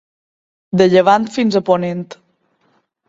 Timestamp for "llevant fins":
0.93-1.59